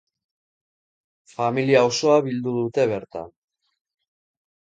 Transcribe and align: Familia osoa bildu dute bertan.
Familia 1.33 1.83
osoa 1.89 2.17
bildu 2.29 2.55
dute 2.55 2.87
bertan. 2.93 3.31